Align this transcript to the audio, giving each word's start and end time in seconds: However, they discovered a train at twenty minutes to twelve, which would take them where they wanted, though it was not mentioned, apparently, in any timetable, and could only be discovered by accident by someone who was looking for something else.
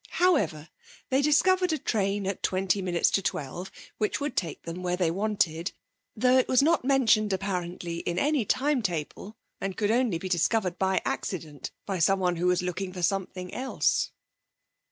However, 0.15 0.69
they 1.11 1.21
discovered 1.21 1.71
a 1.71 1.77
train 1.77 2.25
at 2.25 2.41
twenty 2.41 2.81
minutes 2.81 3.11
to 3.11 3.21
twelve, 3.21 3.69
which 3.99 4.19
would 4.19 4.35
take 4.35 4.63
them 4.63 4.81
where 4.81 4.97
they 4.97 5.11
wanted, 5.11 5.73
though 6.15 6.39
it 6.39 6.47
was 6.47 6.63
not 6.63 6.83
mentioned, 6.83 7.31
apparently, 7.31 7.97
in 7.99 8.17
any 8.17 8.43
timetable, 8.43 9.37
and 9.59 9.77
could 9.77 9.91
only 9.91 10.17
be 10.17 10.27
discovered 10.27 10.79
by 10.79 11.03
accident 11.05 11.69
by 11.85 11.99
someone 11.99 12.37
who 12.37 12.47
was 12.47 12.63
looking 12.63 12.91
for 12.91 13.03
something 13.03 13.53
else. 13.53 14.09